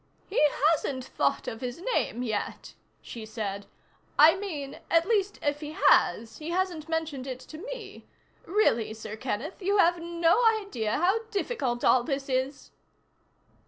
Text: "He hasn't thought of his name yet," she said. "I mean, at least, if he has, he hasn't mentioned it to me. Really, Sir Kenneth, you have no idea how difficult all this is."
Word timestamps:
"He 0.25 0.41
hasn't 0.71 1.05
thought 1.05 1.47
of 1.47 1.61
his 1.61 1.79
name 1.93 2.23
yet," 2.23 2.73
she 3.03 3.23
said. 3.23 3.67
"I 4.17 4.35
mean, 4.35 4.79
at 4.89 5.05
least, 5.05 5.37
if 5.43 5.59
he 5.59 5.73
has, 5.73 6.39
he 6.39 6.49
hasn't 6.49 6.89
mentioned 6.89 7.27
it 7.27 7.39
to 7.41 7.59
me. 7.59 8.07
Really, 8.47 8.95
Sir 8.95 9.15
Kenneth, 9.15 9.61
you 9.61 9.77
have 9.77 10.01
no 10.01 10.43
idea 10.59 10.93
how 10.97 11.25
difficult 11.25 11.83
all 11.85 12.03
this 12.03 12.29
is." 12.29 12.71